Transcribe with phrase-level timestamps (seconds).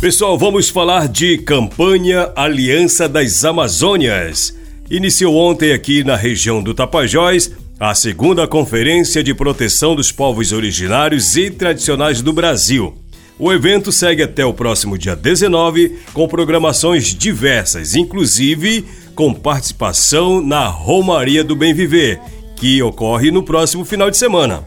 [0.00, 4.56] Pessoal, vamos falar de campanha Aliança das Amazônias.
[4.88, 7.50] Iniciou ontem aqui na região do Tapajós
[7.80, 12.96] a segunda Conferência de Proteção dos Povos Originários e Tradicionais do Brasil.
[13.40, 18.84] O evento segue até o próximo dia 19 com programações diversas, inclusive
[19.16, 22.20] com participação na Romaria do Bem Viver,
[22.54, 24.64] que ocorre no próximo final de semana.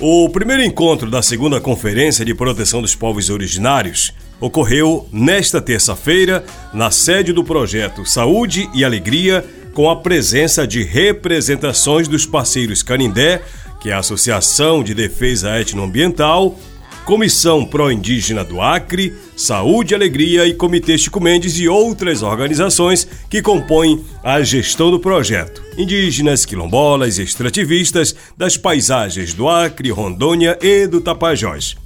[0.00, 6.90] O primeiro encontro da segunda Conferência de Proteção dos Povos Originários ocorreu nesta terça-feira na
[6.90, 13.42] sede do projeto Saúde e Alegria, com a presença de representações dos parceiros Canindé,
[13.80, 16.58] que é a Associação de Defesa Etnoambiental,
[17.04, 23.42] Comissão Pró-Indígena do Acre, Saúde e Alegria e Comitê Chico Mendes e outras organizações que
[23.42, 25.62] compõem a gestão do projeto.
[25.76, 31.76] Indígenas, quilombolas e extrativistas das paisagens do Acre, Rondônia e do Tapajós.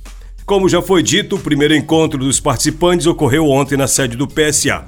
[0.48, 4.86] Como já foi dito, o primeiro encontro dos participantes ocorreu ontem na sede do PSA.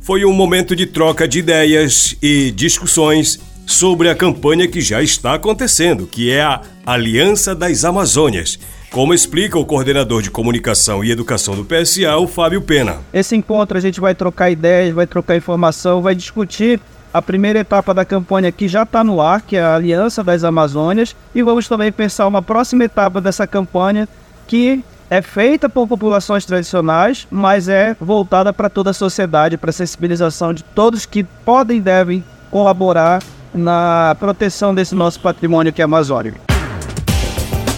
[0.00, 5.34] Foi um momento de troca de ideias e discussões sobre a campanha que já está
[5.34, 8.58] acontecendo, que é a Aliança das Amazônias
[8.90, 12.96] como explica o coordenador de comunicação e educação do PSA, o Fábio Pena.
[13.12, 16.80] Esse encontro a gente vai trocar ideias, vai trocar informação, vai discutir
[17.14, 20.42] a primeira etapa da campanha que já está no ar, que é a Aliança das
[20.42, 24.08] Amazônias, e vamos também pensar uma próxima etapa dessa campanha
[24.48, 29.72] que é feita por populações tradicionais, mas é voltada para toda a sociedade, para a
[29.72, 33.22] sensibilização de todos que podem e devem colaborar
[33.54, 36.38] na proteção desse nosso patrimônio que é amazônico.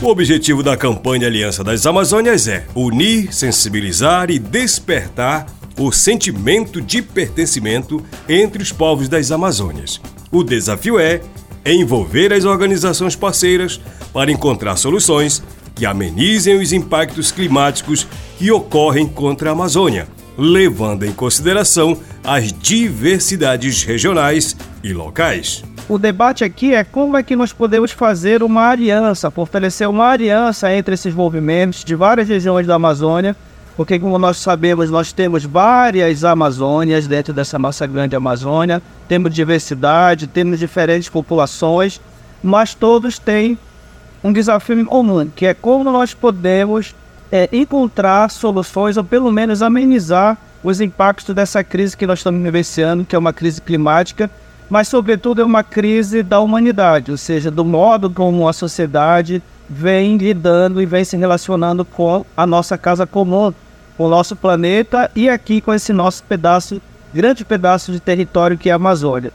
[0.01, 5.47] O objetivo da campanha Aliança das Amazônias é unir, sensibilizar e despertar
[5.79, 10.01] o sentimento de pertencimento entre os povos das Amazônias.
[10.33, 11.21] O desafio é
[11.67, 13.81] envolver as organizações parceiras
[14.13, 15.43] para encontrar soluções
[15.81, 23.83] que amenizem os impactos climáticos que ocorrem contra a Amazônia, levando em consideração as diversidades
[23.83, 24.55] regionais
[24.85, 25.65] e locais.
[25.89, 30.71] O debate aqui é como é que nós podemos fazer uma aliança, fortalecer uma aliança
[30.71, 33.35] entre esses movimentos de várias regiões da Amazônia,
[33.75, 40.27] porque como nós sabemos, nós temos várias Amazônias dentro dessa nossa grande Amazônia, temos diversidade,
[40.27, 41.99] temos diferentes populações,
[42.43, 43.59] mas todos têm
[44.23, 46.95] um desafio em comum, que é como nós podemos
[47.31, 53.05] é, encontrar soluções ou pelo menos amenizar os impactos dessa crise que nós estamos vivenciando,
[53.05, 54.31] que é uma crise climática
[54.71, 60.17] mas, sobretudo, é uma crise da humanidade, ou seja, do modo como a sociedade vem
[60.17, 63.53] lidando e vem se relacionando com a nossa casa comum,
[63.97, 66.81] com o nosso planeta e aqui com esse nosso pedaço,
[67.13, 69.33] grande pedaço de território que é a Amazônia.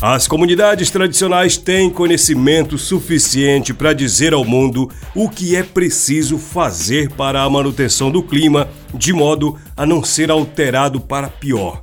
[0.00, 7.10] As comunidades tradicionais têm conhecimento suficiente para dizer ao mundo o que é preciso fazer
[7.12, 11.80] para a manutenção do clima, de modo a não ser alterado para pior.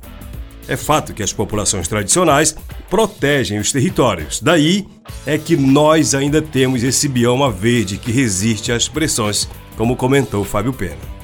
[0.68, 2.56] É fato que as populações tradicionais
[2.88, 4.40] protegem os territórios.
[4.40, 4.86] Daí
[5.26, 10.72] é que nós ainda temos esse bioma verde que resiste às pressões, como comentou Fábio
[10.72, 11.14] Pena.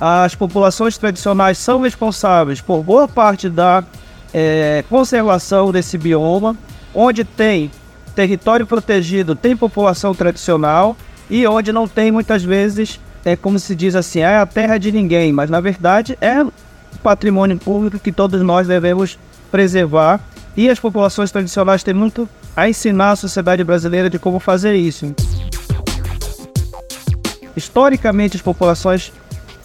[0.00, 3.84] As populações tradicionais são responsáveis por boa parte da
[4.38, 6.54] é, conservação desse bioma,
[6.94, 7.70] onde tem
[8.14, 10.94] território protegido, tem população tradicional
[11.30, 14.92] e onde não tem muitas vezes, é como se diz assim, é a terra de
[14.92, 16.44] ninguém, mas na verdade é
[17.02, 19.18] patrimônio público que todos nós devemos
[19.50, 20.20] preservar
[20.54, 25.14] e as populações tradicionais têm muito a ensinar a sociedade brasileira de como fazer isso.
[27.56, 29.10] Historicamente, as populações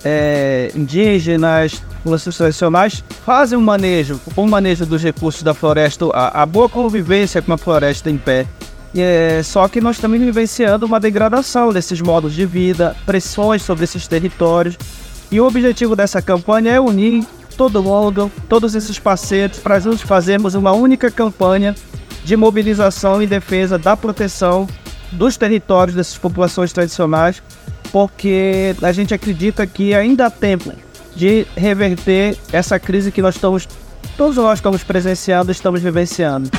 [0.05, 6.41] é, indígenas, populações tradicionais fazem um manejo, o um manejo dos recursos da floresta, a,
[6.41, 8.47] a boa convivência com a floresta em pé.
[8.93, 14.05] É, só que nós estamos vivenciando uma degradação desses modos de vida, pressões sobre esses
[14.05, 14.77] territórios
[15.31, 17.25] e o objetivo dessa campanha é unir
[17.55, 21.73] todo mundo, todos esses parceiros, para juntos fazermos uma única campanha
[22.23, 24.67] de mobilização e defesa da proteção
[25.11, 27.41] dos territórios dessas populações tradicionais,
[27.91, 30.73] porque a gente acredita que ainda há tempo
[31.15, 33.67] de reverter essa crise que nós estamos,
[34.17, 36.49] todos nós estamos presenciando, estamos vivenciando.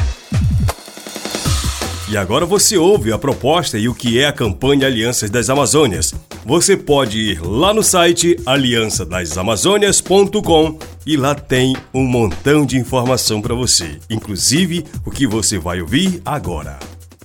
[2.12, 6.14] E agora você ouve a proposta e o que é a campanha Alianças das Amazônias.
[6.44, 13.54] Você pode ir lá no site aliançadasamazônias.com e lá tem um montão de informação para
[13.54, 16.78] você, inclusive o que você vai ouvir agora.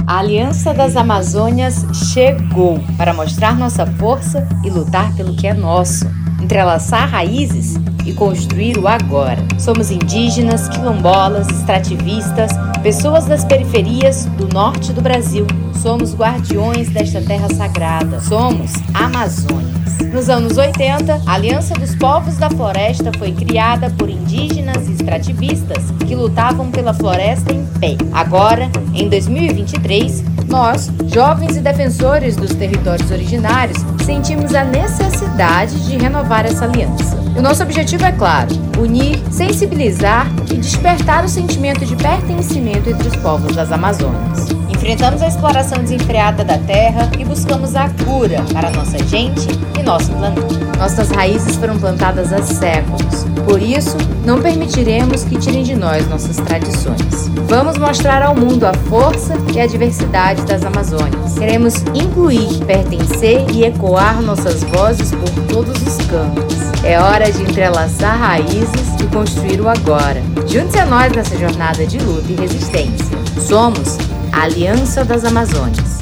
[0.06, 6.06] A Aliança das Amazônias chegou para mostrar nossa força e lutar pelo que é nosso,
[6.42, 7.75] entrelaçar raízes
[8.06, 9.44] e construir o agora.
[9.60, 12.51] Somos indígenas, quilombolas, extrativistas,
[12.81, 15.45] pessoas das periferias do norte do Brasil.
[15.81, 18.19] Somos guardiões desta terra sagrada.
[18.22, 19.78] Somos Amazônias.
[20.13, 25.92] Nos anos 80, a Aliança dos Povos da Floresta foi criada por indígenas e extrativistas
[26.07, 27.98] que lutavam pela floresta em pé.
[28.13, 36.45] Agora, em 2023, nós, jovens e defensores dos territórios originários, sentimos a necessidade de renovar
[36.45, 37.26] essa aliança.
[37.38, 38.50] O nosso objetivo é claro:
[38.80, 44.48] unir, sensibilizar e despertar o sentimento de pertencimento entre os povos das Amazonas.
[44.69, 49.48] Enfrentamos a exploração desenfreada da terra e buscamos a cura para nossa gente
[49.80, 50.48] e nosso planeta.
[50.80, 53.25] Nossas raízes foram plantadas há séculos.
[53.45, 57.30] Por isso, não permitiremos que tirem de nós nossas tradições.
[57.48, 61.38] Vamos mostrar ao mundo a força e a diversidade das Amazônias.
[61.38, 66.67] Queremos incluir, pertencer e ecoar nossas vozes por todos os campos.
[66.83, 70.21] É hora de entrelaçar raízes e construir o agora.
[70.47, 73.18] Junte-se a nós nessa jornada de luta e resistência.
[73.41, 73.97] Somos
[74.31, 75.97] a Aliança das Amazônias.